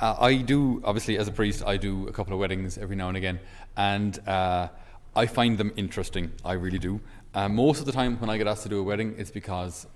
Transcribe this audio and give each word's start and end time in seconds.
uh, 0.00 0.16
I 0.18 0.36
do, 0.36 0.80
obviously, 0.84 1.18
as 1.18 1.28
a 1.28 1.32
priest, 1.32 1.62
I 1.64 1.76
do 1.76 2.08
a 2.08 2.12
couple 2.12 2.32
of 2.32 2.40
weddings 2.40 2.78
every 2.78 2.96
now 2.96 3.08
and 3.08 3.16
again, 3.16 3.38
and 3.76 4.18
uh, 4.26 4.68
I 5.14 5.26
find 5.26 5.58
them 5.58 5.72
interesting. 5.76 6.32
I 6.44 6.54
really 6.54 6.78
do. 6.78 7.00
Uh, 7.34 7.48
most 7.48 7.80
of 7.80 7.86
the 7.86 7.92
time, 7.92 8.18
when 8.18 8.30
I 8.30 8.38
get 8.38 8.46
asked 8.46 8.62
to 8.62 8.68
do 8.68 8.80
a 8.80 8.82
wedding, 8.82 9.14
it's 9.18 9.30
because 9.30 9.86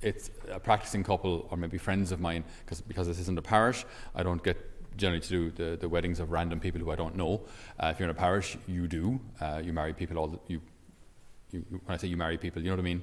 it's 0.00 0.30
a 0.50 0.60
practicing 0.60 1.02
couple 1.02 1.48
or 1.50 1.56
maybe 1.56 1.76
friends 1.76 2.12
of 2.12 2.20
mine, 2.20 2.44
because 2.64 2.80
because 2.80 3.08
this 3.08 3.18
isn't 3.18 3.38
a 3.38 3.42
parish, 3.42 3.84
I 4.14 4.22
don't 4.22 4.42
get 4.42 4.56
generally 4.96 5.20
to 5.20 5.28
do 5.28 5.50
the, 5.50 5.76
the 5.76 5.88
weddings 5.88 6.20
of 6.20 6.30
random 6.30 6.60
people 6.60 6.80
who 6.80 6.90
I 6.90 6.96
don't 6.96 7.16
know. 7.16 7.42
Uh, 7.80 7.88
if 7.88 7.98
you're 7.98 8.08
in 8.08 8.14
a 8.14 8.18
parish, 8.18 8.56
you 8.66 8.86
do. 8.86 9.20
Uh, 9.40 9.60
you 9.64 9.72
marry 9.72 9.92
people 9.92 10.18
all 10.18 10.28
the, 10.28 10.38
you, 10.48 10.60
you, 11.50 11.64
when 11.70 11.94
I 11.94 11.96
say 11.96 12.08
you 12.08 12.16
marry 12.16 12.36
people, 12.36 12.62
you 12.62 12.68
know 12.68 12.76
what 12.76 12.80
I 12.80 12.84
mean? 12.84 13.02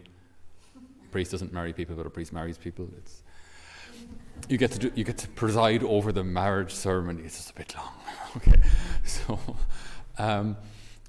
A 0.77 1.11
priest 1.11 1.31
doesn't 1.31 1.53
marry 1.53 1.73
people, 1.73 1.95
but 1.95 2.05
a 2.05 2.09
priest 2.09 2.33
marries 2.33 2.57
people. 2.57 2.87
It's 2.97 3.23
you 4.49 4.57
get 4.57 4.71
to 4.71 4.79
do, 4.79 4.91
you 4.95 5.03
get 5.03 5.17
to 5.19 5.27
preside 5.29 5.83
over 5.83 6.11
the 6.11 6.23
marriage 6.23 6.73
ceremony. 6.73 7.23
It's 7.23 7.37
just 7.37 7.51
a 7.51 7.53
bit 7.53 7.75
long. 7.75 7.93
okay, 8.37 8.61
so. 9.03 9.39
Um, 10.17 10.57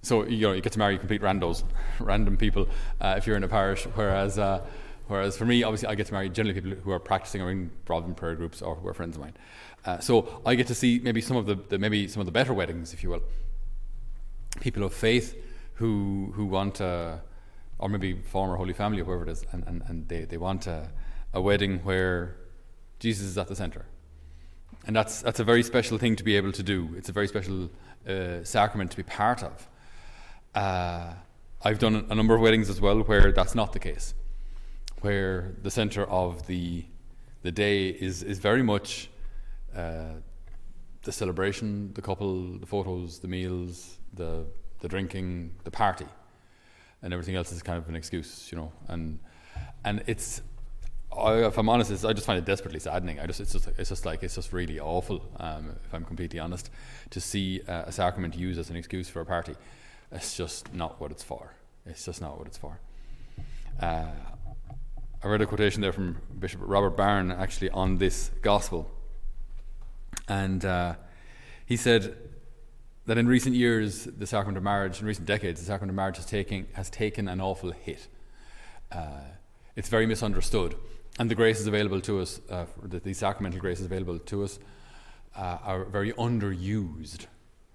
so 0.07 0.25
you 0.25 0.47
know 0.47 0.53
you 0.53 0.61
get 0.61 0.73
to 0.73 0.79
marry 0.79 0.99
complete 0.99 1.21
randos, 1.21 1.65
random 1.99 2.37
people 2.37 2.69
uh, 3.01 3.17
if 3.19 3.27
you're 3.27 3.37
in 3.37 3.43
a 3.43 3.49
parish. 3.49 3.85
Whereas, 3.95 4.39
uh, 4.39 4.65
whereas 5.09 5.37
for 5.37 5.45
me, 5.45 5.65
obviously, 5.65 5.89
I 5.89 5.97
get 5.97 6.07
to 6.07 6.13
marry 6.13 6.29
generally 6.29 6.61
people 6.61 6.79
who 6.81 6.93
are 6.93 7.01
practicing 7.01 7.43
or 7.43 7.51
in 7.51 7.71
prayer 8.15 8.37
groups 8.37 8.63
or 8.63 8.77
who 8.77 8.87
are 8.87 8.95
friends 8.95 9.17
of 9.17 9.23
mine. 9.23 9.35
Uh, 9.85 9.99
so 9.99 10.41
I 10.47 10.55
get 10.55 10.69
to 10.69 10.77
see 10.77 11.01
maybe 11.03 11.21
some 11.21 11.37
of 11.37 11.47
the, 11.47 11.57
the, 11.57 11.79
maybe 11.79 12.07
some 12.07 12.21
of 12.21 12.27
the 12.27 12.33
better 12.33 12.55
weddings, 12.55 12.95
if 12.95 13.03
you 13.03 13.11
will. 13.11 13.23
People 14.61 14.85
of 14.85 14.95
faith 14.95 15.37
who 15.75 16.33
who 16.37 16.47
want, 16.47 16.81
uh, 16.81 17.17
or 17.81 17.89
maybe 17.89 18.15
former 18.15 18.55
Holy 18.55 18.75
Family 18.75 19.01
or 19.01 19.05
whoever 19.07 19.25
it 19.25 19.31
is, 19.31 19.45
and, 19.51 19.65
and, 19.67 19.83
and 19.89 20.09
they, 20.09 20.25
they 20.25 20.37
want 20.37 20.69
a, 20.69 20.89
a 21.35 21.41
wedding 21.41 21.81
where 21.81 22.37
Jesus 22.99 23.27
is 23.27 23.39
at 23.39 23.49
the 23.49 23.57
center. 23.57 23.85
And 24.87 24.95
that's, 24.95 25.23
that's 25.23 25.41
a 25.41 25.45
very 25.45 25.63
special 25.63 25.99
thing 25.99 26.17
to 26.17 26.25
be 26.25 26.37
able 26.37 26.53
to 26.53 26.63
do. 26.63 26.91
It's 26.97 27.09
a 27.09 27.13
very 27.13 27.29
special 27.29 27.71
uh, 28.09 28.45
sacrament 28.45 28.91
to 28.93 28.97
be 28.97 29.03
part 29.03 29.43
of. 29.43 29.69
Uh, 30.55 31.13
I've 31.63 31.79
done 31.79 32.07
a 32.09 32.15
number 32.15 32.35
of 32.35 32.41
weddings 32.41 32.71
as 32.71 32.81
well 32.81 33.01
where 33.01 33.33
that's 33.33 33.55
not 33.55 33.73
the 33.73 33.79
case, 33.79 34.15
where 35.01 35.55
the 35.63 35.71
center 35.71 36.05
of 36.05 36.47
the, 36.47 36.85
the 37.43 37.51
day 37.51 37.89
is, 37.89 38.23
is 38.23 38.39
very 38.39 38.63
much 38.63 39.11
uh, 39.75 40.15
the 41.03 41.13
celebration, 41.13 41.93
the 41.95 42.03
couple, 42.03 42.59
the 42.59 42.67
photos, 42.67 43.19
the 43.19 43.29
meals, 43.29 43.99
the, 44.15 44.45
the 44.81 44.89
drinking, 44.89 45.53
the 45.65 45.71
party, 45.71 46.07
and 47.03 47.13
everything 47.13 47.35
else 47.35 47.53
is 47.53 47.63
kind 47.63 47.79
of 47.79 47.89
an 47.89 47.97
excuse, 47.97 48.49
you 48.51 48.59
know. 48.59 48.73
And, 48.89 49.19
and 49.85 50.03
it's, 50.07 50.43
I, 51.13 51.47
if 51.47 51.59
I'm 51.59 51.69
honest, 51.69 52.05
I 52.05 52.13
just 52.13 52.27
find 52.27 52.39
it 52.39 52.45
desperately 52.45 52.81
saddening. 52.81 53.21
I 53.21 53.27
just, 53.27 53.41
it's 53.41 53.53
just, 53.53 53.69
it's 53.79 53.89
just 53.89 54.05
like, 54.05 54.23
it's 54.23 54.35
just 54.35 54.53
really 54.53 54.79
awful, 54.79 55.23
um, 55.39 55.77
if 55.85 55.95
I'm 55.95 56.05
completely 56.05 56.39
honest, 56.39 56.71
to 57.11 57.21
see 57.21 57.63
uh, 57.67 57.85
a 57.87 57.93
sacrament 57.93 58.37
used 58.37 58.59
as 58.59 58.71
an 58.71 58.77
excuse 58.77 59.09
for 59.09 59.21
a 59.21 59.27
party. 59.27 59.55
It's 60.13 60.37
just 60.37 60.73
not 60.75 61.01
what 61.01 61.11
it's 61.11 61.23
for. 61.23 61.55
It's 61.87 62.05
just 62.05 62.21
not 62.21 62.39
what 62.39 62.47
it's 62.47 62.59
for. 62.59 62.81
Uh, 63.81 64.07
I 65.23 65.29
read 65.29 65.41
a 65.41 65.47
quotation 65.47 65.81
there 65.81 65.93
from 65.93 66.19
Bishop 66.39 66.61
Robert 66.63 66.97
Barron 66.97 67.33
actually 67.33 67.71
on 67.71 67.99
this 67.99 68.31
gospel. 68.43 68.91
And 70.29 70.65
uh, 70.65 70.95
he 71.65 71.77
said 71.77 72.17
that 73.07 73.17
in 73.17 73.27
recent 73.27 73.55
years, 73.55 74.05
the 74.05 74.27
sacrament 74.27 74.59
of 74.59 74.65
marriage, 74.65 75.01
in 75.01 75.07
recent 75.07 75.27
decades, 75.27 75.61
the 75.61 75.67
sacrament 75.67 75.91
of 75.91 75.97
marriage 75.97 76.17
has, 76.17 76.27
taken 76.27 76.67
has 76.75 76.91
taken 76.91 77.29
an 77.29 77.41
awful 77.41 77.71
hit. 77.71 78.09
Uh, 78.93 79.21
it's 79.75 79.89
very 79.89 80.07
misunderstood 80.07 80.75
and 81.19 81.31
the 81.31 81.35
graces 81.35 81.67
available 81.67 82.01
to 82.03 82.21
us, 82.21 82.41
uh, 82.51 82.67
the, 82.83 83.01
the, 83.01 83.15
sacramental 83.15 83.61
graces 83.61 83.87
available 83.87 84.19
to 84.19 84.45
us, 84.45 84.59
uh, 85.37 85.59
are 85.63 85.85
very 85.85 86.13
underused, 86.13 87.27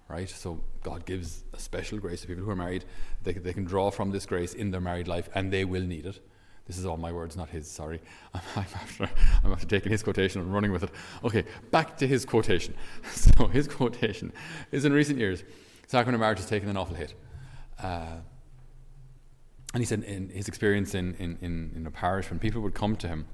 right? 0.08 0.30
So 0.30 0.64
God 0.84 1.06
gives 1.06 1.44
a 1.54 1.60
special 1.60 2.00
grace 2.00 2.22
to 2.22 2.28
people 2.28 2.44
who 2.44 2.52
are 2.52 2.56
married. 2.56 2.86
They, 3.24 3.34
they 3.34 3.54
can 3.54 3.66
draw 3.66 3.92
from 3.92 4.12
this 4.12 4.26
grace 4.26 4.54
in 4.54 4.72
their 4.72 4.82
married 4.82 5.08
life, 5.08 5.30
and 5.34 5.52
they 5.52 5.66
will 5.66 5.84
need 5.84 6.06
it. 6.06 6.20
This 6.68 6.78
is 6.78 6.86
all 6.86 6.98
my 6.98 7.12
words, 7.12 7.36
not 7.36 7.50
his, 7.50 7.70
sorry. 7.70 8.02
I'm, 8.34 8.42
I'm, 8.56 8.66
after, 8.76 9.10
I'm 9.44 9.52
after 9.52 9.68
taking 9.68 9.92
his 9.92 10.04
quotation 10.04 10.42
and 10.42 10.54
running 10.54 10.72
with 10.72 10.84
it. 10.84 10.92
Okay, 11.24 11.44
back 11.72 11.98
to 11.98 12.08
his 12.08 12.26
quotation. 12.26 12.74
So 13.12 13.48
his 13.48 13.68
quotation 13.68 14.32
is 14.72 14.86
in 14.86 14.94
recent 14.94 15.18
years, 15.18 15.44
sacrament 15.88 16.16
of 16.16 16.22
marriage 16.22 16.38
has 16.38 16.48
taken 16.48 16.70
an 16.70 16.78
awful 16.78 16.96
hit. 16.96 17.14
Uh, 17.82 18.18
and 19.74 19.82
he 19.82 19.86
said 19.86 20.04
in 20.04 20.30
his 20.30 20.48
experience 20.48 20.94
in, 20.96 21.16
in, 21.16 21.38
in, 21.42 21.72
in, 21.76 21.88
a 21.88 21.92
parish, 21.92 22.30
when 22.30 22.40
people 22.40 22.62
would 22.62 22.74
come 22.74 22.96
to 22.98 23.08
him 23.08 23.26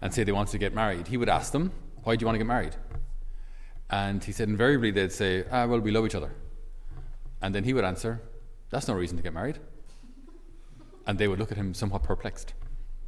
and 0.00 0.12
say 0.12 0.24
they 0.24 0.32
wanted 0.32 0.52
to 0.52 0.58
get 0.58 0.74
married, 0.74 1.08
he 1.08 1.16
would 1.16 1.28
ask 1.28 1.52
them, 1.52 1.70
Why 2.02 2.16
do 2.16 2.22
you 2.22 2.26
want 2.26 2.34
to 2.34 2.38
get 2.38 2.46
married? 2.46 2.76
And 3.90 4.24
he 4.24 4.32
said, 4.32 4.48
invariably 4.48 4.90
they'd 4.90 5.12
say, 5.12 5.44
Ah, 5.50 5.66
well, 5.66 5.80
we 5.80 5.90
love 5.90 6.06
each 6.06 6.14
other. 6.14 6.32
And 7.42 7.54
then 7.54 7.64
he 7.64 7.74
would 7.74 7.84
answer, 7.84 8.22
That's 8.70 8.88
no 8.88 8.94
reason 8.94 9.18
to 9.18 9.22
get 9.22 9.34
married. 9.34 9.58
And 11.06 11.18
they 11.18 11.28
would 11.28 11.38
look 11.38 11.52
at 11.52 11.58
him 11.58 11.74
somewhat 11.74 12.02
perplexed. 12.02 12.54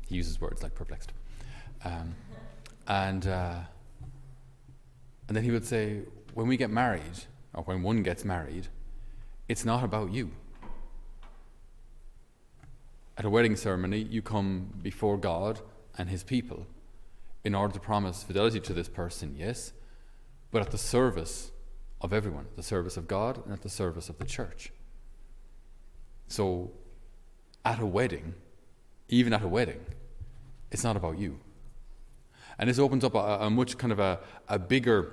He 0.06 0.16
uses 0.16 0.40
words 0.40 0.62
like 0.62 0.74
perplexed. 0.74 1.12
Um, 1.84 2.14
and, 2.86 3.26
uh, 3.26 3.60
and 5.28 5.36
then 5.36 5.42
he 5.42 5.50
would 5.50 5.64
say, 5.64 6.02
When 6.34 6.48
we 6.48 6.58
get 6.58 6.70
married, 6.70 7.24
or 7.54 7.62
when 7.62 7.82
one 7.82 8.02
gets 8.02 8.26
married, 8.26 8.66
it's 9.48 9.64
not 9.64 9.84
about 9.84 10.12
you 10.12 10.32
at 13.16 13.24
a 13.24 13.30
wedding 13.30 13.56
ceremony, 13.56 13.98
you 13.98 14.22
come 14.22 14.72
before 14.82 15.16
God 15.16 15.60
and 15.96 16.08
His 16.08 16.24
people 16.24 16.66
in 17.44 17.54
order 17.54 17.74
to 17.74 17.80
promise 17.80 18.22
fidelity 18.22 18.58
to 18.60 18.72
this 18.72 18.88
person, 18.88 19.34
yes, 19.38 19.72
but 20.50 20.62
at 20.62 20.70
the 20.70 20.78
service 20.78 21.52
of 22.00 22.12
everyone, 22.12 22.46
the 22.56 22.62
service 22.62 22.96
of 22.96 23.06
God 23.06 23.44
and 23.44 23.52
at 23.52 23.62
the 23.62 23.68
service 23.68 24.08
of 24.08 24.18
the 24.18 24.24
church. 24.24 24.72
So, 26.26 26.72
at 27.64 27.80
a 27.80 27.86
wedding, 27.86 28.34
even 29.08 29.32
at 29.32 29.42
a 29.42 29.48
wedding, 29.48 29.80
it's 30.70 30.84
not 30.84 30.96
about 30.96 31.18
you. 31.18 31.38
And 32.58 32.68
this 32.68 32.78
opens 32.78 33.04
up 33.04 33.14
a, 33.14 33.38
a 33.40 33.50
much 33.50 33.78
kind 33.78 33.92
of 33.92 33.98
a, 33.98 34.20
a 34.48 34.58
bigger 34.58 35.12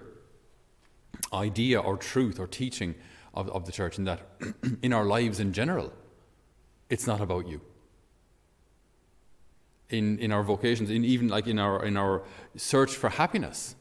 idea 1.34 1.79
or 1.79 1.97
truth 1.97 2.40
or 2.40 2.47
teaching 2.47 2.95
of, 3.34 3.50
of 3.50 3.66
the 3.66 3.72
church 3.72 3.97
in 3.97 4.06
that 4.06 4.22
in 4.81 4.94
our 4.94 5.06
lives 5.06 5.40
in 5.40 5.53
general, 5.53 5.94
it's 6.90 7.06
not 7.06 7.22
about 7.22 7.47
you 7.47 7.61
in, 9.91 10.18
in 10.19 10.31
our 10.31 10.44
vocations, 10.44 10.90
in 10.90 11.03
even 11.06 11.28
like 11.28 11.47
in 11.47 11.59
our, 11.59 11.85
in 11.85 11.97
our 11.97 12.24
search 12.56 12.96
for 12.96 13.09
happiness. 13.09 13.75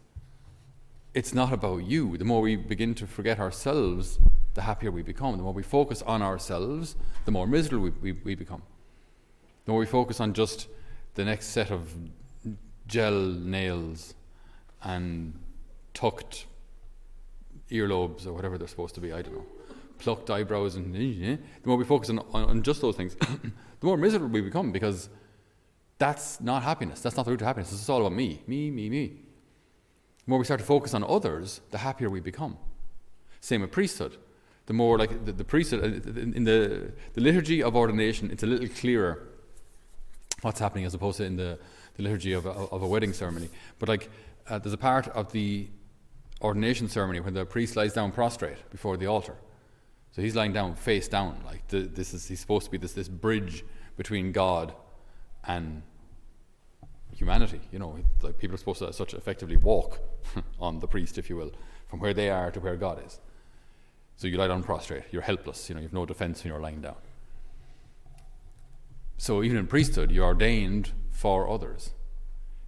It's 1.15 1.33
not 1.35 1.53
about 1.53 1.85
you. 1.85 2.17
The 2.19 2.25
more 2.25 2.41
we 2.41 2.57
begin 2.57 2.95
to 2.97 3.07
forget 3.07 3.39
ourselves, 3.39 4.19
the 4.55 4.63
happier 4.63 4.91
we 4.91 5.03
become. 5.03 5.37
The 5.37 5.43
more 5.43 5.53
we 5.53 5.63
focus 5.63 6.03
on 6.03 6.23
ourselves, 6.23 6.97
the 7.25 7.31
more 7.31 7.47
miserable 7.47 7.85
we, 7.85 8.13
we, 8.13 8.13
we 8.13 8.35
become. 8.35 8.63
The 9.65 9.73
more 9.73 9.81
we 9.81 9.87
focus 9.87 10.21
on 10.21 10.35
just 10.35 10.69
the 11.15 11.25
next 11.25 11.47
set 11.47 11.71
of 11.71 11.95
gel 12.87 13.21
nails 13.21 14.15
and 14.83 15.39
tucked 15.95 16.47
earlobes 17.71 18.27
or 18.27 18.33
whatever 18.33 18.59
they're 18.59 18.69
supposed 18.69 18.95
to 18.97 19.01
be, 19.01 19.13
I 19.13 19.23
don't 19.23 19.35
know, 19.35 19.47
plucked 19.99 20.31
eyebrows, 20.31 20.77
and 20.77 20.97
eh, 20.97 21.37
the 21.63 21.69
more 21.69 21.77
we 21.77 21.85
focus 21.85 22.11
on, 22.11 22.19
on, 22.33 22.45
on 22.45 22.63
just 22.63 22.81
those 22.81 22.97
things, 22.97 23.15
the 23.21 23.87
more 23.87 23.97
miserable 23.97 24.29
we 24.29 24.41
become 24.41 24.73
because 24.73 25.09
that's 26.01 26.41
not 26.41 26.63
happiness. 26.63 27.03
That's 27.03 27.15
not 27.15 27.27
the 27.27 27.31
root 27.31 27.43
of 27.43 27.47
happiness. 27.47 27.71
This 27.71 27.83
is 27.83 27.89
all 27.91 28.01
about 28.01 28.15
me, 28.15 28.43
me, 28.47 28.71
me, 28.71 28.89
me. 28.89 29.07
The 29.09 30.31
more 30.31 30.39
we 30.39 30.47
start 30.47 30.59
to 30.59 30.67
focus 30.67 30.95
on 30.95 31.05
others, 31.05 31.61
the 31.71 31.79
happier 31.79 32.09
we 32.09 32.21
become. 32.21 32.57
Same 33.41 33.61
with 33.61 33.71
priesthood. 33.71 34.17
The 34.65 34.73
more 34.73 34.99
like 34.99 35.27
the, 35.27 35.33
the 35.33 35.45
priesthood 35.45 35.81
uh, 35.83 36.21
in 36.21 36.45
the 36.45 36.93
the 37.13 37.21
liturgy 37.21 37.63
of 37.63 37.77
ordination, 37.77 38.31
it's 38.31 38.43
a 38.43 38.47
little 38.47 38.69
clearer 38.69 39.29
what's 40.41 40.59
happening 40.59 40.87
as 40.87 40.95
opposed 40.95 41.19
to 41.19 41.25
in 41.25 41.37
the, 41.37 41.59
the 41.97 42.03
liturgy 42.03 42.33
of 42.33 42.47
a, 42.47 42.51
of 42.51 42.83
a 42.83 42.87
wedding 42.87 43.13
ceremony. 43.13 43.51
But 43.79 43.91
like 43.91 44.09
uh, 44.49 44.59
there's 44.59 44.73
a 44.73 44.79
part 44.79 45.07
of 45.09 45.33
the 45.33 45.69
ordination 46.41 46.89
ceremony 46.89 47.21
when 47.21 47.35
the 47.35 47.45
priest 47.45 47.77
lies 47.77 47.93
down 47.93 48.11
prostrate 48.11 48.71
before 48.71 48.97
the 48.97 49.07
altar. 49.07 49.37
So 50.13 50.23
he's 50.23 50.35
lying 50.35 50.55
down 50.55 50.77
face 50.77 51.09
down, 51.09 51.43
like 51.45 51.69
the, 51.69 51.81
this 51.81 52.15
is 52.15 52.27
he's 52.27 52.41
supposed 52.41 52.65
to 52.65 52.71
be 52.71 52.79
this 52.79 52.95
this 52.95 53.09
bridge 53.09 53.65
between 53.99 54.33
God 54.33 54.73
and 55.45 55.83
humanity. 57.21 57.61
You 57.71 57.79
know, 57.79 57.99
like 58.23 58.39
people 58.39 58.55
are 58.55 58.59
supposed 58.59 58.81
to 58.81 58.93
such 58.93 59.15
effectively 59.15 59.57
walk 59.57 60.01
on 60.61 60.81
the 60.81 60.89
priest, 60.89 61.19
if 61.19 61.29
you 61.29 61.37
will, 61.37 61.53
from 61.89 62.01
where 62.01 62.15
they 62.15 62.31
are 62.31 62.51
to 62.51 62.61
where 62.61 62.77
God 62.77 63.05
is. 63.07 63.21
So 64.17 64.27
you 64.27 64.37
lie 64.37 64.49
down 64.49 64.63
prostrate. 64.63 65.05
You're 65.11 65.23
helpless. 65.23 65.69
You 65.69 65.75
know, 65.75 65.81
you 65.81 65.87
have 65.87 65.93
no 65.93 66.07
defense 66.07 66.43
when 66.43 66.53
you're 66.53 66.61
lying 66.61 66.81
down. 66.81 66.97
So 69.19 69.43
even 69.43 69.59
in 69.59 69.67
priesthood, 69.67 70.11
you're 70.11 70.25
ordained 70.25 70.93
for 71.11 71.49
others. 71.49 71.91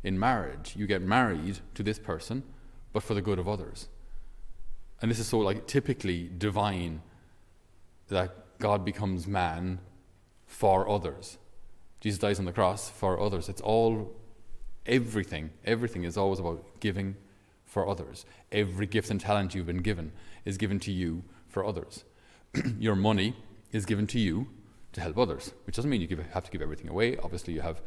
In 0.05 0.19
marriage, 0.19 0.75
you 0.77 0.87
get 0.87 1.01
married 1.01 1.61
to 1.75 1.83
this 1.83 1.99
person, 1.99 2.43
but 2.93 3.03
for 3.03 3.15
the 3.15 3.23
good 3.23 3.39
of 3.39 3.49
others. 3.49 3.89
And 5.01 5.11
this 5.11 5.19
is 5.19 5.29
so 5.29 5.39
like 5.39 5.67
typically 5.67 6.31
divine 6.37 7.03
that 8.09 8.59
God 8.59 8.85
becomes 8.85 9.27
man 9.27 9.81
for 10.47 10.89
others. 10.89 11.39
Jesus 12.01 12.19
dies 12.19 12.39
on 12.39 12.45
the 12.45 12.53
cross 12.53 12.91
for 12.91 13.19
others. 13.19 13.49
It's 13.49 13.61
all 13.63 14.15
everything, 14.87 15.50
everything 15.64 16.05
is 16.05 16.17
always 16.17 16.38
about 16.38 16.64
giving 16.81 17.17
for 17.64 17.88
others. 17.88 18.26
Every 18.50 18.87
gift 18.87 19.11
and 19.11 19.20
talent 19.20 19.55
you've 19.55 19.67
been 19.67 19.82
given 19.82 20.12
is 20.44 20.58
given 20.58 20.79
to 20.81 20.93
you 20.93 21.25
for 21.49 21.64
others. 21.64 22.05
Your 22.79 22.96
money 22.96 23.37
is 23.73 23.87
given 23.87 24.06
to 24.08 24.19
you 24.19 24.49
to 24.93 25.00
help 25.00 25.17
others, 25.19 25.52
which 25.64 25.76
doesn't 25.76 25.90
mean 25.90 26.00
you 26.00 26.06
give, 26.06 26.19
have 26.19 26.44
to 26.44 26.50
give 26.50 26.61
everything 26.61 26.88
away. 26.88 27.17
Obviously, 27.17 27.55
you 27.55 27.62
have 27.62 27.81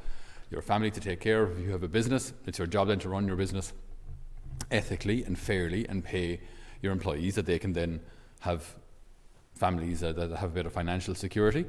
your 0.49 0.61
family 0.61 0.89
to 0.91 0.99
take 0.99 1.19
care 1.19 1.43
of. 1.43 1.57
If 1.57 1.65
you 1.65 1.71
have 1.71 1.83
a 1.83 1.87
business, 1.87 2.33
it's 2.45 2.57
your 2.57 2.67
job 2.67 2.87
then 2.87 2.99
to 2.99 3.09
run 3.09 3.27
your 3.27 3.35
business 3.35 3.73
ethically 4.71 5.23
and 5.23 5.37
fairly 5.37 5.87
and 5.87 6.03
pay 6.03 6.41
your 6.81 6.91
employees 6.91 7.35
that 7.35 7.45
they 7.45 7.59
can 7.59 7.73
then 7.73 7.99
have 8.39 8.75
families 9.53 10.03
uh, 10.03 10.13
that 10.13 10.31
have 10.31 10.51
a 10.51 10.53
bit 10.53 10.65
of 10.65 10.73
financial 10.73 11.15
security. 11.15 11.65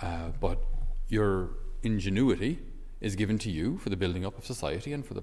Uh, 0.00 0.28
but 0.40 0.58
your 1.08 1.50
ingenuity 1.82 2.60
is 3.00 3.16
given 3.16 3.38
to 3.38 3.50
you 3.50 3.78
for 3.78 3.90
the 3.90 3.96
building 3.96 4.24
up 4.24 4.36
of 4.36 4.44
society 4.46 4.92
and 4.92 5.06
for 5.06 5.14
the 5.14 5.22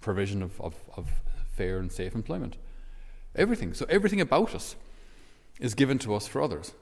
provision 0.00 0.42
of, 0.42 0.60
of, 0.60 0.74
of 0.96 1.08
fair 1.48 1.78
and 1.78 1.90
safe 1.90 2.14
employment. 2.14 2.56
Everything. 3.34 3.74
So, 3.74 3.86
everything 3.88 4.20
about 4.20 4.54
us 4.54 4.76
is 5.60 5.74
given 5.74 5.98
to 6.00 6.14
us 6.14 6.26
for 6.26 6.42
others. 6.42 6.72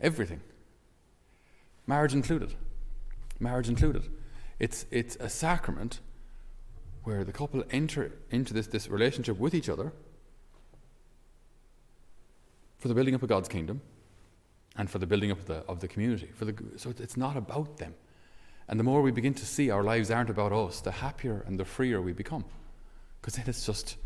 Everything. 0.00 0.40
Marriage 1.86 2.14
included. 2.14 2.54
Marriage 3.38 3.68
included. 3.68 4.08
It's, 4.58 4.86
it's 4.90 5.16
a 5.16 5.28
sacrament 5.28 6.00
where 7.02 7.24
the 7.24 7.32
couple 7.32 7.62
enter 7.70 8.12
into 8.30 8.54
this, 8.54 8.66
this 8.66 8.88
relationship 8.88 9.38
with 9.38 9.54
each 9.54 9.68
other 9.68 9.92
for 12.78 12.88
the 12.88 12.94
building 12.94 13.14
up 13.14 13.22
of 13.22 13.28
God's 13.28 13.48
kingdom 13.48 13.80
and 14.76 14.90
for 14.90 14.98
the 14.98 15.06
building 15.06 15.30
up 15.30 15.38
of 15.40 15.46
the, 15.46 15.64
of 15.68 15.80
the 15.80 15.88
community. 15.88 16.30
For 16.34 16.44
the, 16.44 16.54
so 16.76 16.90
it's 16.98 17.16
not 17.16 17.36
about 17.36 17.78
them. 17.78 17.94
And 18.68 18.80
the 18.80 18.84
more 18.84 19.02
we 19.02 19.10
begin 19.10 19.34
to 19.34 19.46
see 19.46 19.70
our 19.70 19.82
lives 19.82 20.10
aren't 20.10 20.30
about 20.30 20.52
us, 20.52 20.80
the 20.80 20.90
happier 20.90 21.44
and 21.46 21.60
the 21.60 21.64
freer 21.64 22.00
we 22.00 22.12
become. 22.12 22.44
Because 23.20 23.34
then 23.34 23.44
it's 23.46 23.66
just, 23.66 23.96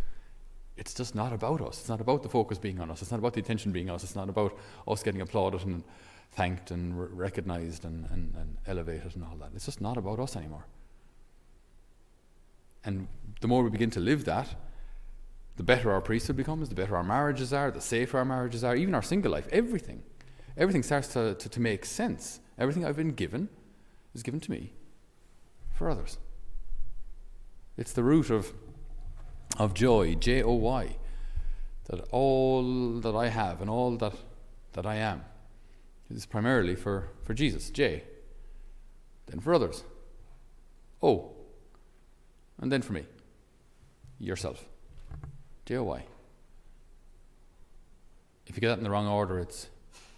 it's 0.76 0.94
just 0.94 1.14
not 1.14 1.32
about 1.32 1.60
us. 1.60 1.78
It's 1.80 1.88
not 1.88 2.00
about 2.00 2.22
the 2.22 2.28
focus 2.28 2.58
being 2.58 2.80
on 2.80 2.90
us. 2.90 3.02
It's 3.02 3.10
not 3.10 3.18
about 3.18 3.34
the 3.34 3.40
attention 3.40 3.72
being 3.72 3.88
on 3.88 3.96
us. 3.96 4.04
It's 4.04 4.16
not 4.16 4.28
about 4.28 4.58
us 4.86 5.02
getting 5.02 5.20
applauded 5.20 5.64
and 5.64 5.84
thanked 6.32 6.70
and 6.70 6.98
re- 6.98 7.08
recognized 7.12 7.84
and, 7.84 8.06
and, 8.10 8.34
and 8.34 8.56
elevated 8.66 9.14
and 9.14 9.24
all 9.24 9.36
that. 9.36 9.50
It's 9.54 9.66
just 9.66 9.80
not 9.80 9.96
about 9.96 10.18
us 10.18 10.36
anymore. 10.36 10.66
And 12.84 13.08
the 13.40 13.48
more 13.48 13.62
we 13.62 13.70
begin 13.70 13.90
to 13.90 14.00
live 14.00 14.24
that, 14.24 14.54
the 15.56 15.62
better 15.62 15.90
our 15.92 16.00
priesthood 16.00 16.36
becomes, 16.36 16.68
the 16.68 16.74
better 16.74 16.96
our 16.96 17.02
marriages 17.02 17.52
are, 17.52 17.70
the 17.70 17.80
safer 17.80 18.18
our 18.18 18.24
marriages 18.24 18.62
are, 18.62 18.76
even 18.76 18.94
our 18.94 19.02
single 19.02 19.32
life, 19.32 19.48
everything. 19.50 20.02
Everything 20.56 20.82
starts 20.82 21.08
to, 21.08 21.34
to, 21.34 21.48
to 21.48 21.60
make 21.60 21.84
sense. 21.84 22.40
Everything 22.58 22.84
I've 22.84 22.96
been 22.96 23.12
given 23.12 23.48
is 24.14 24.22
given 24.22 24.40
to 24.40 24.50
me 24.50 24.72
for 25.72 25.90
others. 25.90 26.18
It's 27.76 27.92
the 27.92 28.02
root 28.02 28.30
of, 28.30 28.52
of 29.56 29.74
joy, 29.74 30.14
J 30.16 30.42
O 30.42 30.52
Y, 30.52 30.96
that 31.86 32.00
all 32.10 33.00
that 33.00 33.14
I 33.14 33.28
have 33.28 33.60
and 33.60 33.70
all 33.70 33.96
that, 33.96 34.14
that 34.72 34.86
I 34.86 34.96
am 34.96 35.24
is 36.10 36.26
primarily 36.26 36.74
for, 36.74 37.08
for 37.22 37.34
Jesus, 37.34 37.70
J, 37.70 38.02
then 39.26 39.40
for 39.40 39.54
others, 39.54 39.84
O, 41.02 41.32
and 42.60 42.72
then 42.72 42.82
for 42.82 42.92
me, 42.92 43.04
yourself, 44.18 44.64
J 45.66 45.76
O 45.76 45.84
Y. 45.84 46.04
If 48.46 48.56
you 48.56 48.60
get 48.60 48.68
that 48.68 48.78
in 48.78 48.84
the 48.84 48.90
wrong 48.90 49.06
order, 49.06 49.38
it's 49.38 49.68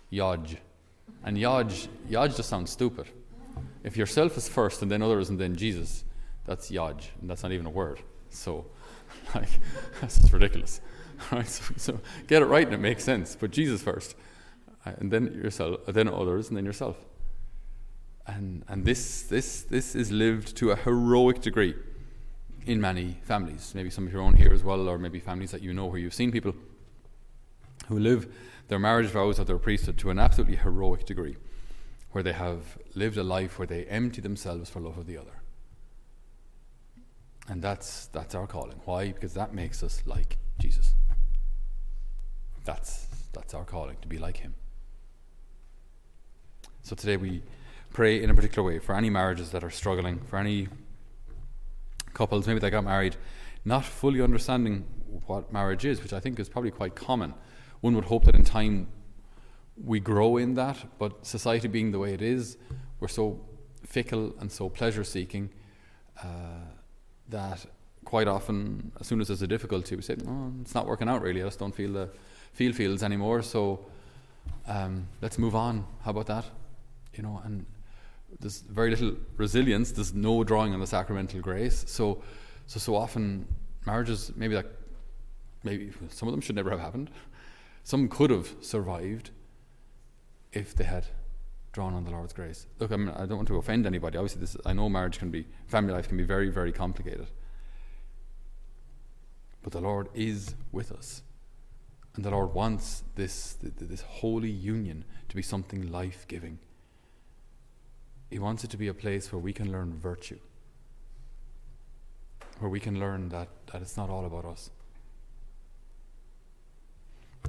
Yodge. 0.09 0.57
And 1.25 1.37
Yodge, 1.37 1.89
Yodge 2.09 2.37
just 2.37 2.49
sounds 2.49 2.71
stupid. 2.71 3.09
If 3.83 3.97
yourself 3.97 4.37
is 4.37 4.49
first 4.49 4.83
and 4.83 4.91
then 4.91 5.03
others 5.03 5.31
and 5.31 5.39
then 5.39 5.57
Jesus, 5.57 6.05
that's 6.45 6.71
Yodge, 6.71 7.11
and 7.21 7.31
that's 7.31 7.43
not 7.43 7.53
even 7.53 7.67
a 7.67 7.71
word. 7.71 8.01
So, 8.31 8.67
like, 9.35 9.49
that's 10.01 10.19
just 10.19 10.33
ridiculous. 10.33 10.81
Right? 11.31 11.47
So, 11.47 11.75
so, 11.77 12.01
get 12.29 12.41
it 12.41 12.47
right 12.47 12.65
and 12.65 12.73
it 12.73 12.81
makes 12.81 13.05
sense. 13.05 13.37
Put 13.37 13.51
Jesus 13.51 13.83
first, 13.83 14.17
uh, 14.87 14.93
and 14.97 15.11
then 15.11 15.27
yourself, 15.35 15.81
then 15.87 16.09
others, 16.09 16.49
and 16.49 16.57
then 16.57 16.65
yourself. 16.65 16.97
And 18.27 18.65
and 18.69 18.87
this 18.87 19.25
this 19.25 19.61
this 19.65 19.95
is 19.95 20.11
lived 20.11 20.57
to 20.57 20.71
a 20.71 20.77
heroic 20.77 21.43
degree 21.43 21.75
in 22.65 22.81
many 22.81 23.19
families. 23.23 23.73
Maybe 23.75 23.91
some 23.91 24.07
of 24.07 24.15
your 24.15 24.23
own 24.23 24.33
here 24.33 24.51
as 24.51 24.65
well, 24.65 24.89
or 24.89 24.97
maybe 24.97 25.21
families 25.21 25.51
that 25.51 25.61
you 25.61 25.75
know 25.75 25.85
where 25.85 25.99
you've 25.99 26.15
seen 26.15 26.33
people 26.33 26.55
who 27.89 27.99
live 27.99 28.35
their 28.69 28.79
marriage 28.79 29.09
vows 29.09 29.39
of 29.39 29.47
their 29.47 29.59
priesthood 29.59 29.99
to 29.99 30.09
an 30.09 30.19
absolutely 30.19 30.57
heroic 30.57 31.05
degree 31.05 31.37
where 32.13 32.23
they 32.23 32.33
have 32.33 32.79
lived 32.95 33.17
a 33.17 33.23
life 33.23 33.59
where 33.59 33.67
they 33.67 33.85
empty 33.85 34.21
themselves 34.21 34.71
for 34.71 34.81
love 34.81 34.99
of 34.99 35.07
the 35.07 35.17
other. 35.17 35.43
And 37.49 37.63
that's, 37.63 38.07
that's 38.07 38.35
our 38.35 38.47
calling. 38.47 38.81
Why? 38.85 39.13
Because 39.13 39.35
that 39.35 39.55
makes 39.55 39.83
us 39.83 40.03
like 40.07 40.39
Jesus. 40.59 40.95
That's, 42.65 43.07
that's 43.33 43.55
our 43.55 43.65
calling, 43.65 43.97
to 44.03 44.09
be 44.09 44.19
like 44.19 44.39
Him. 44.39 44.55
So 46.83 46.95
today 46.95 47.17
we 47.17 47.43
pray 47.93 48.23
in 48.23 48.31
a 48.31 48.35
particular 48.35 48.67
way 48.67 48.79
for 48.79 48.95
any 48.95 49.11
marriages 49.11 49.51
that 49.51 49.65
are 49.65 49.71
struggling, 49.71 50.21
for 50.21 50.37
any 50.37 50.69
couples, 52.15 52.47
maybe 52.47 52.61
they 52.61 52.71
got 52.71 52.85
married 52.85 53.17
not 53.65 53.85
fully 53.85 54.21
understanding 54.21 54.87
what 55.27 55.53
marriage 55.53 55.85
is, 55.85 56.03
which 56.03 56.13
I 56.13 56.21
think 56.21 56.39
is 56.39 56.49
probably 56.49 56.71
quite 56.71 56.95
common. 56.95 57.35
One 57.81 57.95
would 57.95 58.05
hope 58.05 58.25
that 58.25 58.35
in 58.35 58.45
time 58.45 58.89
we 59.85 60.01
grow 60.01 60.37
in 60.37 60.55
that, 60.55 60.77
but 60.99 61.25
society 61.27 61.69
being 61.69 61.91
the 61.93 61.99
way 61.99 62.13
it 62.13 62.23
is, 62.23 62.57
we're 63.01 63.09
so 63.09 63.41
fickle 63.85 64.35
and 64.41 64.51
so 64.51 64.69
pleasure 64.69 65.05
seeking 65.05 65.51
uh, 66.23 66.65
that 67.29 67.65
quite 68.05 68.29
often, 68.29 68.93
as 69.01 69.07
soon 69.07 69.21
as 69.21 69.29
there's 69.29 69.43
a 69.43 69.47
difficulty, 69.47 69.97
we 69.97 70.03
say, 70.03 70.17
"Oh, 70.27 70.53
it's 70.61 70.75
not 70.75 70.87
working 70.87 71.09
out 71.09 71.23
really. 71.23 71.43
I 71.43 71.47
just 71.47 71.59
don't 71.59 71.75
feel 71.75 71.93
the 71.93 72.09
feel 72.53 72.73
fields 72.73 73.03
anymore." 73.03 73.43
So 73.43 73.87
um, 74.67 75.07
let's 75.23 75.39
move 75.39 75.55
on. 75.55 75.87
How 76.03 76.11
about 76.11 76.27
that? 76.27 76.45
You 77.15 77.23
know, 77.23 77.41
and 77.45 77.65
there's 78.39 78.61
very 78.61 78.91
little 78.91 79.17
resilience. 79.37 79.93
There's 79.93 80.15
no 80.15 80.45
drawing 80.45 80.75
on 80.75 80.81
the 80.81 80.87
sacramental 80.87 81.41
grace. 81.41 81.85
So, 81.87 82.23
so 82.67 82.79
so 82.79 82.95
often 82.95 83.47
marriages 83.87 84.33
maybe 84.37 84.55
that 84.55 84.67
maybe 85.65 85.91
some 86.09 86.29
of 86.29 86.33
them 86.33 86.41
should 86.41 86.57
never 86.57 86.71
have 86.71 86.81
happened. 86.81 87.11
Some 87.83 88.09
could 88.09 88.31
have 88.31 88.55
survived 88.61 89.31
if 90.53 90.75
they 90.75 90.85
had 90.85 91.07
drawn 91.73 91.95
on 91.95 92.05
the 92.05 92.11
Lord's 92.11 92.33
grace. 92.33 92.67
Look, 92.79 92.93
I, 92.93 92.97
mean, 92.97 93.11
I 93.11 93.27
don't 93.27 93.37
want 93.37 93.49
to 93.49 93.57
offend 93.57 93.87
anybody. 93.87 94.19
Obviously, 94.19 94.41
this, 94.41 94.57
I 94.67 94.73
know 94.73 94.89
marriage 94.89 95.19
can 95.19 95.31
be, 95.31 95.47
family 95.67 95.93
life 95.93 96.09
can 96.09 96.17
be 96.17 96.25
very, 96.25 96.49
very 96.49 96.73
complicated. 96.73 97.29
But 99.63 99.73
the 99.73 99.81
Lord 99.81 100.09
is 100.15 100.55
with 100.73 100.91
us. 100.91 101.23
And 102.17 102.25
the 102.25 102.31
Lord 102.31 102.55
wants 102.55 103.05
this, 103.15 103.57
this 103.61 104.01
holy 104.01 104.51
union 104.51 105.05
to 105.29 105.37
be 105.37 105.43
something 105.43 105.93
life 105.93 106.27
giving. 106.27 106.59
He 108.31 108.39
wants 108.39 108.65
it 108.65 108.71
to 108.71 108.77
be 108.77 108.89
a 108.89 108.95
place 108.95 109.33
where 109.33 109.41
we 109.41 109.53
can 109.53 109.71
learn 109.71 109.97
virtue, 109.99 110.39
where 112.59 112.71
we 112.71 112.81
can 112.81 112.99
learn 112.99 113.29
that, 113.29 113.49
that 113.73 113.83
it's 113.83 113.97
not 113.97 114.11
all 114.11 114.25
about 114.25 114.45
us. 114.45 114.71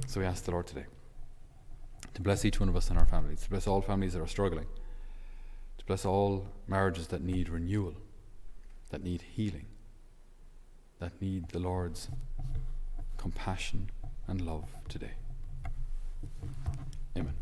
So 0.06 0.20
we 0.20 0.26
ask 0.26 0.44
the 0.44 0.52
Lord 0.52 0.66
today 0.66 0.86
to 2.14 2.22
bless 2.22 2.44
each 2.44 2.60
one 2.60 2.68
of 2.68 2.76
us 2.76 2.90
and 2.90 2.98
our 2.98 3.06
families, 3.06 3.42
to 3.42 3.50
bless 3.50 3.66
all 3.66 3.80
families 3.80 4.12
that 4.12 4.20
are 4.20 4.26
struggling, 4.26 4.66
to 5.78 5.84
bless 5.84 6.04
all 6.04 6.46
marriages 6.68 7.08
that 7.08 7.22
need 7.22 7.48
renewal, 7.48 7.94
that 8.90 9.02
need 9.02 9.22
healing, 9.22 9.66
that 10.98 11.20
need 11.20 11.48
the 11.48 11.58
Lord's 11.58 12.08
compassion 13.16 13.90
and 14.26 14.40
love 14.40 14.68
today. 14.88 15.12
Amen. 17.16 17.34